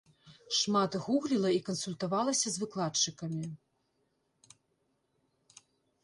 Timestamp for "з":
2.53-2.57